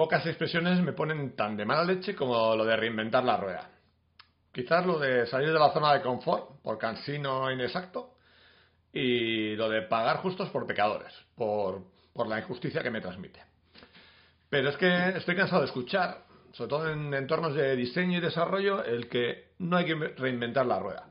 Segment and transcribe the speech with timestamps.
[0.00, 3.70] pocas expresiones me ponen tan de mala leche como lo de reinventar la rueda.
[4.50, 8.14] Quizás lo de salir de la zona de confort, por cansino inexacto,
[8.94, 11.82] y lo de pagar justos por pecadores, por,
[12.14, 13.42] por la injusticia que me transmite.
[14.48, 18.82] Pero es que estoy cansado de escuchar, sobre todo en entornos de diseño y desarrollo,
[18.82, 21.10] el que no hay que reinventar la rueda.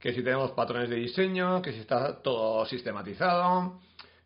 [0.00, 3.78] Que si tenemos patrones de diseño, que si está todo sistematizado,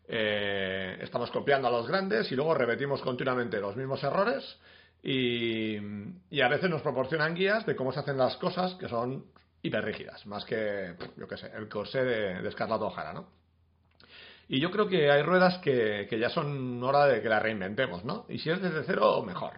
[0.07, 4.57] eh, estamos copiando a los grandes y luego repetimos continuamente los mismos errores
[5.01, 5.77] y,
[6.41, 9.25] a veces nos proporcionan guías de cómo se hacen las cosas que son
[9.61, 13.43] hiperrígidas, más que, yo qué sé, el corsé de, de Scarlett O'Hara, ¿no?
[14.47, 18.25] Y yo creo que hay ruedas que, ya son hora de que las reinventemos, ¿no?
[18.29, 19.53] Y si es desde cero, mejor.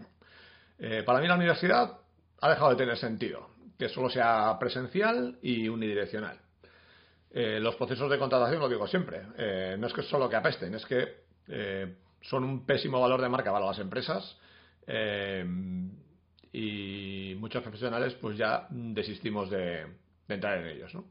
[0.79, 1.97] Eh, para mí la universidad
[2.41, 6.39] ha dejado de tener sentido, que solo sea presencial y unidireccional.
[7.37, 10.73] Eh, los procesos de contratación, lo digo siempre, eh, no es que solo que apesten,
[10.73, 11.25] es que
[12.21, 14.39] son un pésimo valor de marca para las empresas
[16.53, 19.85] y muchos profesionales pues ya desistimos de,
[20.29, 21.03] entrar en ellos, ¿no?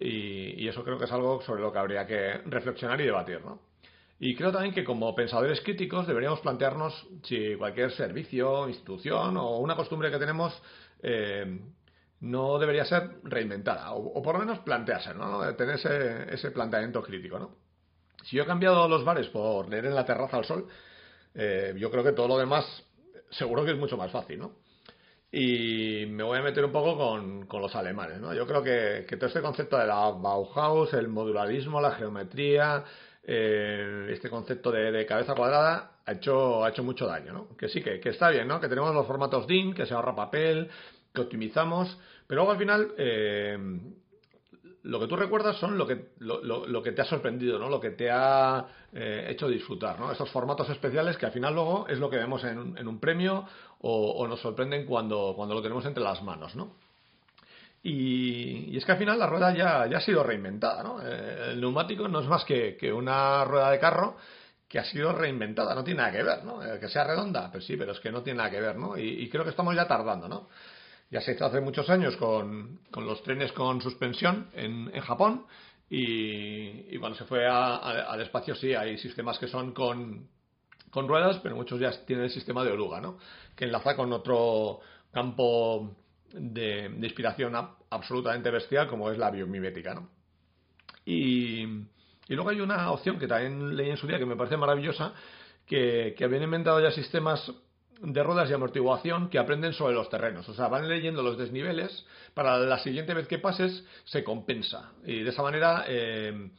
[0.00, 3.60] Y, eso creo que es algo sobre lo que habría que reflexionar y debatir, ¿no?
[4.18, 9.76] Y creo también que como pensadores críticos deberíamos plantearnos si cualquier servicio, institución o una
[9.76, 10.60] costumbre que tenemos
[12.24, 15.54] no debería ser reinventada, o, por lo menos plantearse, ¿no?
[15.56, 15.74] Tener
[16.30, 17.56] ese, planteamiento crítico, ¿no?
[18.24, 20.66] Si yo he cambiado los bares por leer en la terraza al sol,
[21.34, 22.64] eh, yo creo que todo lo demás
[23.30, 24.52] seguro que es mucho más fácil, ¿no?
[25.30, 28.32] Y me voy a meter un poco con, los alemanes, ¿no?
[28.32, 32.84] Yo creo que, todo este concepto de la Bauhaus, el modularismo, la geometría,
[33.22, 37.56] eh, este concepto de, cabeza cuadrada ha hecho, ha hecho mucho daño, ¿no?
[37.56, 38.60] Que sí, que, que, está bien, ¿no?
[38.60, 40.70] Que tenemos los formatos DIN, que se ahorra papel,
[41.14, 43.56] que optimizamos, pero luego al final eh,
[44.82, 47.68] lo que tú recuerdas son lo que, lo, que te ha sorprendido, ¿no?
[47.68, 50.10] lo que te ha eh, hecho disfrutar, ¿no?
[50.10, 53.46] esos formatos especiales que al final luego es lo que vemos en, un premio
[53.80, 56.56] o, nos sorprenden cuando, cuando lo tenemos entre las manos.
[56.56, 56.74] ¿no?
[57.82, 60.82] Y, es que al final la rueda ya, ya ha sido reinventada.
[60.82, 61.00] ¿no?
[61.00, 64.16] Eh, el neumático no es más que, que una rueda de carro
[64.68, 66.58] que ha sido reinventada, no tiene nada que ver, ¿no?
[66.80, 68.98] Que sea redonda, pues sí, pero es que no tiene nada que ver, ¿no?
[68.98, 70.48] Y, y creo que estamos ya tardando, ¿no?
[71.14, 75.46] Ya se hizo hace muchos años con, los trenes con suspensión en, Japón
[75.88, 80.26] y, cuando se fue al espacio sí hay sistemas que son con,
[80.92, 83.18] ruedas, pero muchos ya tienen el sistema de oruga, ¿no?
[83.54, 84.80] que enlaza con otro
[85.12, 85.94] campo
[86.32, 87.54] de, inspiración
[87.90, 89.94] absolutamente bestial como es la biomimética.
[89.94, 90.08] ¿no?
[91.04, 94.56] Y, y, luego hay una opción que también leí en su día que me parece
[94.56, 95.14] maravillosa,
[95.64, 97.52] que, que habían inventado ya sistemas
[98.00, 100.48] de ruedas y amortiguación que aprenden sobre los terrenos.
[100.48, 104.92] O sea, van leyendo los desniveles para la siguiente vez que pases se compensa.
[105.04, 106.50] Y de esa manera eh,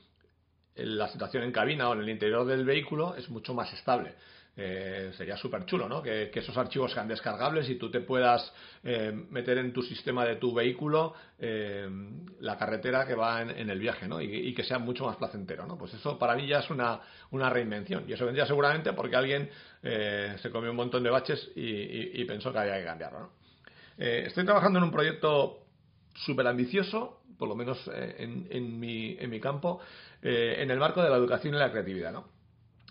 [0.75, 4.15] la situación en cabina o en el interior del vehículo es mucho más estable.
[4.57, 6.01] Eh, sería súper chulo, ¿no?
[6.01, 10.37] Que, esos archivos sean descargables y tú te puedas eh, meter en tu sistema de
[10.37, 11.89] tu vehículo eh,
[12.39, 14.21] la carretera que va en, el viaje, ¿no?
[14.21, 15.77] Y, que sea mucho más placentero, ¿no?
[15.77, 17.01] Pues eso para mí ya es una,
[17.31, 18.05] una reinvención.
[18.07, 19.49] Y eso vendría seguramente porque alguien
[19.81, 23.29] se comió un montón de baches y, pensó que había que cambiarlo, ¿no?
[23.97, 25.67] estoy trabajando en un proyecto
[26.15, 29.79] súper ambicioso, por lo menos en, en, mi, en mi campo,
[30.21, 32.34] en el marco de la educación y la creatividad, ¿no?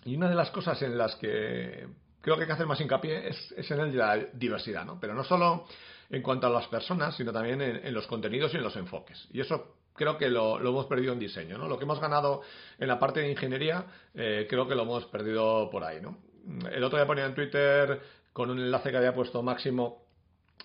[0.04, 1.86] Y una de las cosas en las que
[2.24, 4.98] creo que hay que hacer más hincapié es, en el de la diversidad, ¿no?
[4.98, 5.66] Pero no solo
[6.10, 9.28] en cuanto a las personas, sino también en, los contenidos y en los enfoques.
[9.32, 11.68] Y eso creo que lo, hemos perdido en diseño, ¿no?
[11.68, 12.42] Lo que hemos ganado
[12.78, 16.18] en la parte de ingeniería, eh, creo que lo hemos perdido por ahí, ¿no?
[16.70, 18.00] El otro día ponía en Twitter
[18.32, 20.04] con un enlace que había puesto Máximo,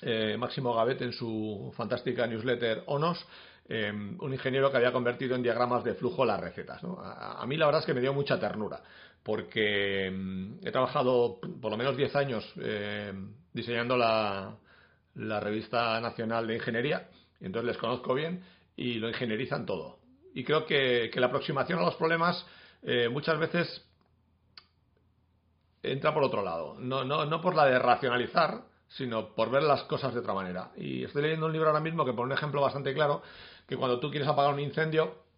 [0.01, 3.25] eh, Máximo Gavet en su fantástica newsletter ONOS,
[3.69, 6.83] eh, un ingeniero que había convertido en diagramas de flujo las recetas.
[6.83, 6.99] ¿no?
[6.99, 8.81] A, a, mí la verdad es que me dio mucha ternura
[9.23, 13.13] porque mm, he trabajado por lo menos 10 años eh,
[13.53, 14.55] diseñando la,
[15.15, 17.09] revista nacional de ingeniería,
[17.41, 18.43] y entonces les conozco bien
[18.75, 19.99] y lo ingenierizan todo.
[20.33, 22.45] Y creo que, la aproximación a los problemas
[22.83, 23.85] eh, muchas veces
[25.83, 29.83] entra por otro lado, no, no, no por la de racionalizar, sino por ver las
[29.83, 30.71] cosas de otra manera.
[30.75, 33.21] Y estoy leyendo un libro ahora mismo que pone un ejemplo bastante claro,
[33.67, 35.28] que cuando tú quieres apagar un incendio,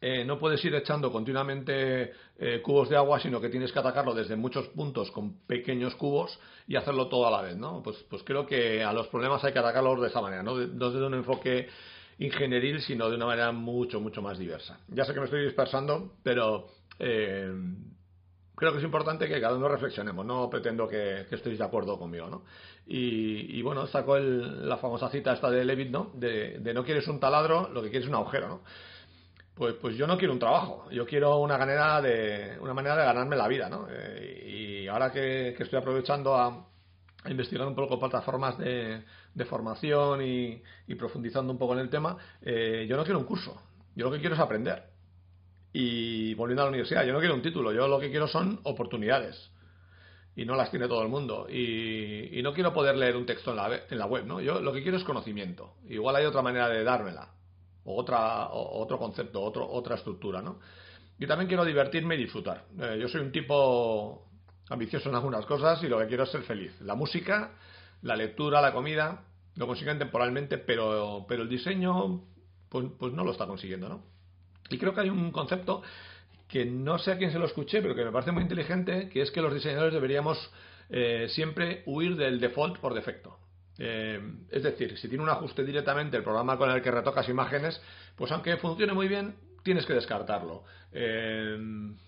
[0.00, 4.14] eh, no puedes ir echando continuamente eh, cubos de agua, sino que tienes que atacarlo
[4.14, 7.82] desde muchos puntos con pequeños cubos y hacerlo todo a la vez, ¿no?
[7.82, 10.56] Pues, pues creo que a los problemas hay que atacarlos de esa manera, ¿no?
[10.56, 11.68] desde un enfoque
[12.18, 14.78] ingenieril, sino de una manera mucho, mucho más diversa.
[14.88, 16.68] Ya sé que me estoy dispersando, pero
[16.98, 17.52] eh,
[18.54, 22.28] creo que es importante que cada uno reflexionemos, no pretendo que, estéis de acuerdo conmigo,
[22.28, 22.44] ¿no?
[22.86, 26.10] Y, bueno, sacó la famosa cita esta de Levitt, ¿no?
[26.14, 28.62] De, de no quieres un taladro, lo que quieres es un agujero, ¿no?
[29.58, 33.04] Pues, pues yo no quiero un trabajo, yo quiero una manera de, una manera de
[33.04, 33.88] ganarme la vida, ¿no?
[33.90, 36.64] Eh, y ahora que, estoy aprovechando a,
[37.28, 39.02] investigar un poco plataformas de,
[39.46, 40.62] formación y,
[40.96, 43.60] profundizando un poco en el tema, eh, yo no quiero un curso,
[43.96, 44.84] yo lo que quiero es aprender.
[45.72, 48.60] Y volviendo a la universidad, yo no quiero un título, yo lo que quiero son
[48.62, 49.50] oportunidades.
[50.36, 51.48] Y no las tiene todo el mundo.
[51.50, 54.40] Y, no quiero poder leer un texto en la, en la web, ¿no?
[54.40, 55.74] Yo lo que quiero es conocimiento.
[55.88, 57.32] Igual hay otra manera de dármela.
[57.90, 60.58] Otra, otro concepto, otro, otra estructura, ¿no?
[61.18, 62.66] Yo también quiero divertirme y disfrutar.
[62.78, 64.28] Eh, yo soy un tipo
[64.68, 66.78] ambicioso en algunas cosas y lo que quiero es ser feliz.
[66.82, 67.52] La música,
[68.02, 69.24] la lectura, la comida,
[69.56, 72.22] lo consiguen temporalmente, pero, pero el diseño,
[72.68, 74.02] pues, pues no lo está consiguiendo, ¿no?
[74.70, 75.82] Y creo que hay un concepto
[76.46, 79.22] que no sé a quién se lo escuché, pero que me parece muy inteligente, que
[79.22, 80.38] es que los diseñadores deberíamos
[80.90, 83.38] eh, siempre huir del default por defecto.
[83.78, 84.20] Eh,
[84.50, 87.80] es decir, si tiene un ajuste directamente el programa con el que retocas imágenes,
[88.16, 90.64] pues aunque funcione muy bien, tienes que descartarlo.
[90.92, 91.58] Eh,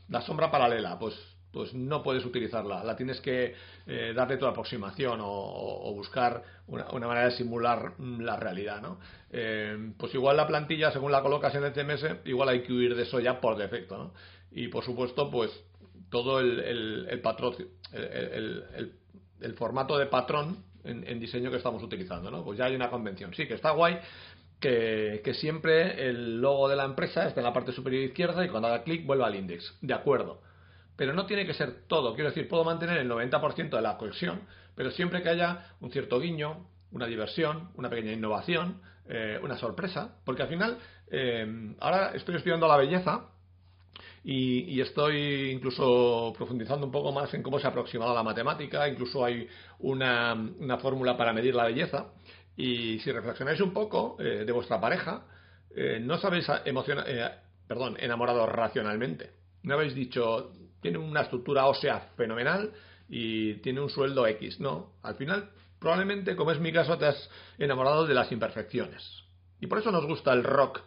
[0.09, 1.15] la sombra paralela, pues
[1.53, 3.55] pues no puedes utilizarla, la tienes que
[3.87, 9.01] eh, darle tu aproximación o, buscar una, manera de simular la realidad, ¿no?
[9.31, 12.95] Eh, pues igual la plantilla, según la colocas en el CMS, igual hay que huir
[12.95, 14.15] de eso ya por defecto, ¿no?
[14.53, 15.51] Y por supuesto, pues
[16.09, 17.55] todo el, patrón,
[17.93, 22.45] el, formato de patrón en, diseño que estamos utilizando, ¿no?
[22.45, 23.99] Pues ya hay una convención, sí, que está guay,
[24.59, 28.69] que, siempre el logo de la empresa está en la parte superior izquierda y cuando
[28.69, 29.77] haga clic vuelva al index.
[29.81, 30.43] De acuerdo.
[30.97, 32.15] Pero no tiene que ser todo.
[32.15, 34.43] Quiero decir, puedo mantener el 90% de la cohesión,
[34.75, 40.17] pero siempre que haya un cierto guiño, una diversión, una pequeña innovación, eh, una sorpresa.
[40.25, 40.79] Porque al final,
[41.11, 43.31] eh, ahora estoy estudiando la belleza
[44.23, 48.87] y, estoy incluso profundizando un poco más en cómo se ha aproximado la matemática.
[48.89, 52.13] Incluso hay una, una fórmula para medir la belleza.
[52.57, 55.25] Y si reflexionáis un poco eh, de vuestra pareja,
[55.75, 57.31] eh, no os habéis eh,
[57.67, 59.31] perdón, enamorado racionalmente.
[59.63, 60.53] No habéis dicho,
[60.83, 62.73] tiene una estructura ósea fenomenal
[63.09, 64.61] y tiene un sueldo X.
[64.61, 69.25] No, al final, probablemente, como es mi caso, te has enamorado de las imperfecciones.
[69.61, 70.83] Y por eso nos gusta el rock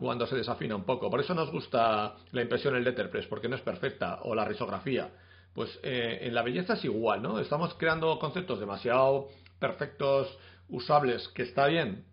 [0.00, 1.10] cuando se desafina un poco.
[1.10, 5.10] Por eso nos gusta la impresión en letterpress, porque no es perfecta, o la risografía.
[5.54, 7.38] Pues en la belleza es igual, ¿no?
[7.38, 10.38] Estamos creando conceptos demasiado perfectos,
[10.70, 12.04] usables, que está bien,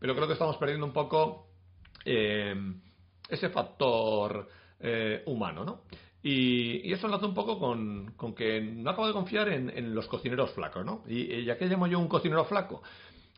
[0.00, 1.46] pero creo que estamos perdiendo un poco
[2.04, 2.54] eh,
[3.28, 4.48] ese factor
[4.80, 5.82] eh, humano, ¿no?
[6.22, 10.84] Y, eso enlaza un poco con, que no acabo de confiar en, los cocineros flacos,
[10.84, 11.04] ¿no?
[11.06, 12.82] Y, ya que llamo yo un cocinero flaco,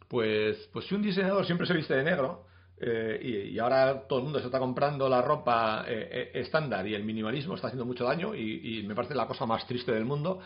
[0.09, 2.47] pues, pues si un diseñador siempre se viste de negro,
[2.81, 7.55] eh, y, ahora todo el mundo se está comprando la ropa estándar y el minimalismo
[7.55, 10.41] está haciendo mucho daño y, me parece la cosa más triste del mundo.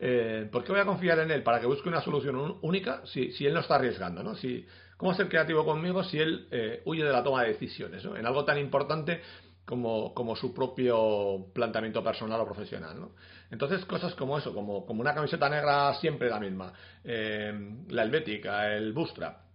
[0.00, 3.32] Eh, ¿Por qué voy a confiar en él para que busque una solución única si,
[3.44, 4.22] él no está arriesgando?
[4.22, 4.36] ¿no?
[4.36, 4.64] Si,
[4.96, 8.44] ¿Cómo ser creativo conmigo si él eh, huye de la toma de decisiones en algo
[8.44, 9.20] tan importante
[9.64, 13.00] como, su propio planteamiento personal o profesional?
[13.00, 13.10] ¿no?
[13.50, 17.52] Entonces, cosas como eso, como, una camiseta negra siempre la misma, eh,
[17.88, 19.47] la helvética, el bootstrap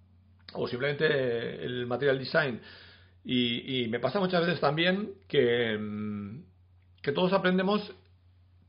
[0.54, 2.62] o simplemente el material design.
[3.26, 6.44] Y, me pasa muchas veces también que, mm,
[7.02, 7.94] que todos aprendemos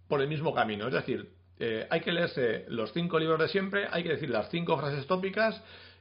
[0.08, 0.86] por el mismo camino.
[0.86, 1.28] Es decir,
[1.58, 5.06] eh, hay que leerse los cinco libros de siempre, hay que decir las cinco frases
[5.06, 5.60] tópicas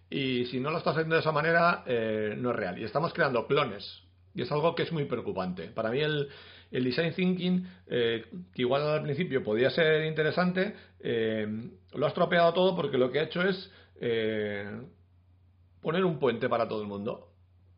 [0.10, 2.78] y si no lo estás haciendo de esa manera eh, no es real.
[2.80, 4.02] Y estamos creando clones
[4.34, 5.68] y es algo que es muy preocupante.
[5.68, 6.30] Para mí el,
[6.72, 10.74] design thinking, eh, que igual al principio podía ser interesante,
[11.94, 13.70] lo ha estropeado todo porque lo que ha hecho es
[15.84, 17.30] poner un puente para todo el mundo.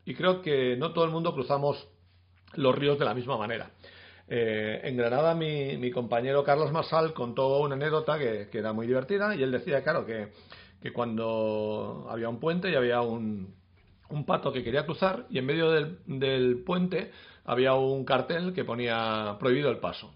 [0.05, 1.89] Y creo que no todo el mundo cruzamos
[2.53, 3.71] los ríos de la misma manera.
[4.27, 9.43] Eh, en Granada mi, compañero Carlos Marsal contó una anécdota que, era muy divertida y
[9.43, 10.31] él decía, claro, que,
[10.93, 13.55] cuando había un puente y había un,
[14.25, 17.11] pato que quería cruzar y en medio del, puente
[17.43, 20.13] había un cartel que ponía prohibido el paso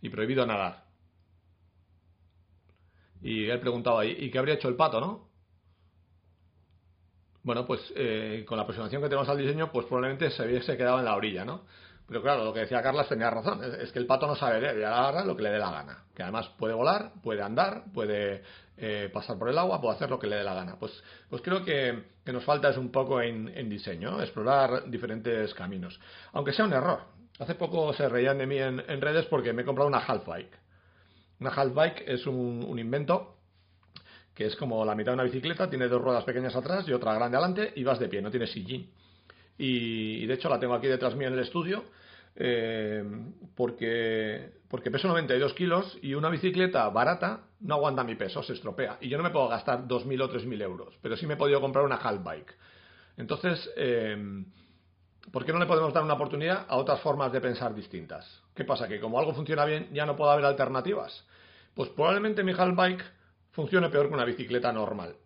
[0.00, 0.84] y prohibido nadar.
[3.22, 5.29] Y él preguntaba, ¿y qué habría hecho el pato, no?
[7.42, 10.98] Bueno, pues eh, con la aproximación que tenemos al diseño, pues probablemente se hubiese quedado
[10.98, 11.62] en la orilla, ¿no?
[12.10, 13.60] Pero claro, lo que decía Carlos tenía razón.
[13.80, 16.04] Es, que el pato no sabe leer y agarra lo que le dé la gana.
[16.12, 18.42] Que además puede volar, puede andar, puede
[18.76, 20.76] eh, pasar por el agua, puede hacer lo que le dé la gana.
[20.76, 20.92] Pues,
[21.28, 26.00] pues creo que, que nos falta es un poco en, diseño, explorar diferentes caminos.
[26.32, 27.00] Aunque sea un error.
[27.38, 30.58] Hace poco se reían de mí en, redes porque me he comprado una half bike.
[31.38, 33.36] Una half bike es un, invento
[34.34, 37.14] que es como la mitad de una bicicleta, tiene dos ruedas pequeñas atrás y otra
[37.14, 38.90] grande adelante y vas de pie, no tiene sillín.
[39.58, 41.84] Y, de hecho la tengo aquí detrás mío en el estudio
[42.36, 43.04] eh,
[43.54, 48.98] porque, porque peso 92 kilos y una bicicleta barata no aguanta mi peso, se estropea.
[49.00, 51.60] Y yo no me puedo gastar 2.000 o 3.000 euros, pero sí me he podido
[51.60, 52.54] comprar una half bike.
[53.18, 54.16] Entonces, eh,
[55.30, 58.42] ¿por qué no le podemos dar una oportunidad a otras formas de pensar distintas?
[58.54, 58.88] ¿Qué pasa?
[58.88, 61.26] Que como algo funciona bien, ya no puede haber alternativas.
[61.74, 63.04] Pues probablemente mi Bike
[63.52, 65.16] funcione peor que una bicicleta normal.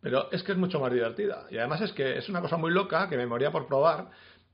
[0.00, 1.46] Pero es que es mucho más divertida.
[1.50, 4.10] Y además es que es una cosa muy loca que me moría por probar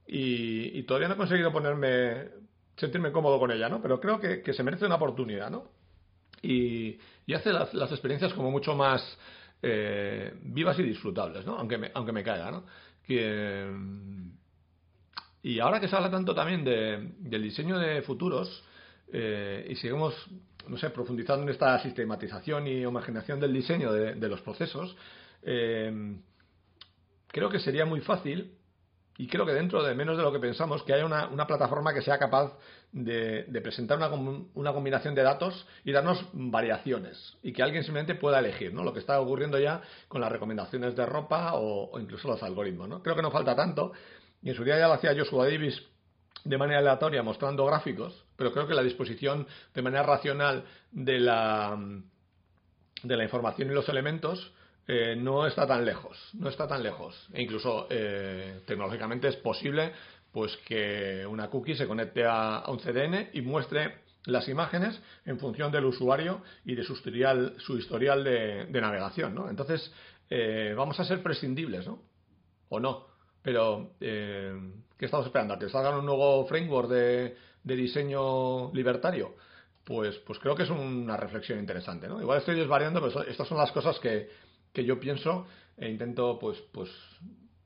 [0.06, 2.28] y, todavía no he conseguido ponerme,
[2.76, 3.80] sentirme cómodo con ella, ¿no?
[3.80, 5.70] Pero creo que, se merece una oportunidad, ¿no?
[6.42, 6.98] Y,
[7.34, 9.02] hace las, experiencias como mucho más
[9.62, 11.56] eh, vivas y disfrutables, ¿no?
[11.56, 12.64] Aunque me, aunque me caiga, ¿no?
[15.42, 18.64] y ahora que se habla tanto también del diseño de futuros
[19.12, 20.14] eh, y seguimos,
[20.68, 24.96] no sé, profundizando en esta sistematización y homogeneación del diseño de, los procesos,
[25.42, 26.16] eh,
[27.28, 28.56] creo que sería muy fácil
[29.18, 32.02] y creo que dentro de menos de lo que pensamos, que haya una, plataforma que
[32.02, 32.56] sea capaz
[32.92, 34.08] de, presentar una,
[34.54, 38.82] una, combinación de datos y darnos variaciones y que alguien simplemente pueda elegir, ¿no?
[38.82, 43.02] Lo que está ocurriendo ya con las recomendaciones de ropa o, incluso los algoritmos, ¿no?
[43.02, 43.92] Creo que no falta tanto
[44.42, 45.82] y en su día ya lo hacía Joshua Davis
[46.44, 51.78] de manera aleatoria mostrando gráficos, pero creo que la disposición de manera racional de la,
[53.04, 54.52] de la información y los elementos
[54.88, 57.28] eh, no está tan lejos, no está tan lejos.
[57.32, 59.92] E incluso eh, tecnológicamente es posible
[60.32, 65.70] pues que una cookie se conecte a, un CDN y muestre las imágenes en función
[65.70, 69.48] del usuario y de su historial, su historial de, navegación, ¿no?
[69.50, 69.92] Entonces,
[70.30, 72.02] eh, vamos a ser prescindibles, ¿no?
[72.70, 73.06] O no.
[73.40, 75.54] Pero, ¿qué estamos esperando?
[75.54, 79.34] ¿A que salga un nuevo framework de, de diseño libertario?
[79.84, 82.20] Pues, pues creo que es una reflexión interesante, ¿no?
[82.20, 84.28] Igual estoy desvariando, pero estas son las cosas que,
[84.72, 86.90] que yo pienso e intento pues, pues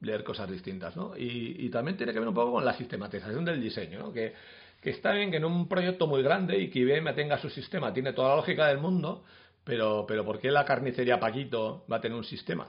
[0.01, 1.17] leer cosas distintas, ¿no?
[1.17, 4.13] Y, también tiene que ver un poco con la sistematización del diseño, ¿no?
[4.13, 4.35] Que,
[4.83, 8.13] está bien que en un proyecto muy grande y que IBM tenga su sistema, tiene
[8.13, 9.25] toda la lógica del mundo,
[9.65, 12.69] pero, pero ¿por qué la carnicería Paquito va a tener un sistema?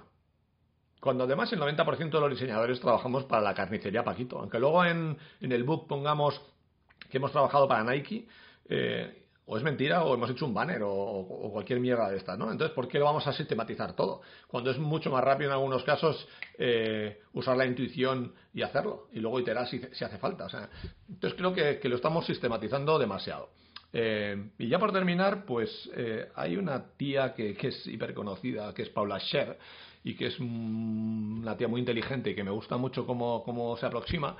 [0.99, 4.39] Cuando además el 90% de los diseñadores trabajamos para la carnicería Paquito.
[4.39, 6.41] Aunque luego en, en el book pongamos
[7.09, 8.27] que hemos trabajado para Nike,
[8.69, 12.51] eh, o es mentira o hemos hecho un banner o, cualquier mierda de estas, ¿no?
[12.51, 14.21] Entonces, ¿por qué lo vamos a sistematizar todo?
[14.47, 19.19] Cuando es mucho más rápido en algunos casos eh, usar la intuición y hacerlo y
[19.19, 20.45] luego iterar si, hace falta.
[20.45, 20.69] O sea,
[21.07, 23.49] entonces creo que, lo estamos sistematizando demasiado.
[23.93, 28.73] Eh, y ya por terminar, pues eh, hay una tía que, que es hiper conocida,
[28.73, 29.57] que es Paula Scher,
[30.03, 33.85] y que es una tía muy inteligente y que me gusta mucho cómo, cómo se
[33.85, 34.35] aproxima,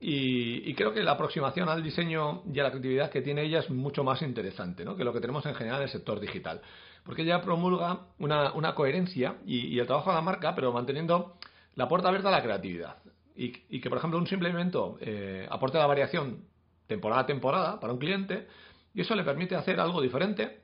[0.00, 3.70] y, creo que la aproximación al diseño y a la creatividad que tiene ella es
[3.70, 4.96] mucho más interesante ¿no?
[4.96, 6.60] que lo que tenemos en general en el sector digital.
[7.04, 11.36] Porque ella promulga una, coherencia y, el trabajo de la marca, pero manteniendo
[11.74, 12.96] la puerta abierta a la creatividad.
[13.36, 16.44] Y, que, por ejemplo, un simple evento eh, aporte la variación
[16.86, 18.46] temporada a temporada para un cliente
[18.94, 20.60] y eso le permite hacer algo diferente,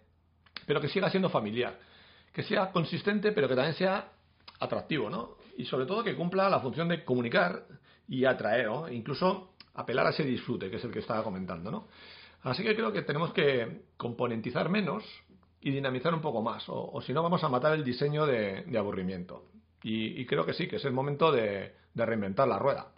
[0.67, 1.79] pero que siga siendo familiar.
[2.33, 4.13] Que sea consistente, pero que también sea
[4.61, 5.37] atractivo, ¿no?
[5.57, 7.65] Y sobre todo que cumpla la función de comunicar
[8.11, 8.89] y atraer, ¿no?
[8.91, 11.71] incluso apelar a ese disfrute, que es el que estaba comentando.
[11.71, 11.87] ¿no?
[12.43, 15.05] Así que creo que tenemos que componentizar menos
[15.61, 19.45] y dinamizar un poco más, o, si no vamos a matar el diseño de, aburrimiento.
[19.83, 22.93] Y, creo que sí, que es el momento de reinventar la rueda.